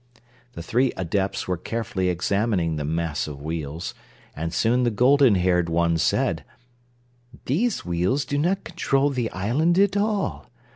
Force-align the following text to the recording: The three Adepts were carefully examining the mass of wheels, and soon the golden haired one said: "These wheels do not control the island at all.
The 0.53 0.63
three 0.63 0.91
Adepts 0.97 1.47
were 1.47 1.57
carefully 1.57 2.09
examining 2.09 2.75
the 2.75 2.83
mass 2.83 3.27
of 3.27 3.39
wheels, 3.39 3.93
and 4.35 4.51
soon 4.51 4.81
the 4.81 4.89
golden 4.89 5.35
haired 5.35 5.69
one 5.69 5.95
said: 5.99 6.43
"These 7.45 7.85
wheels 7.85 8.25
do 8.25 8.39
not 8.39 8.63
control 8.63 9.11
the 9.11 9.29
island 9.29 9.77
at 9.77 9.95
all. 9.95 10.49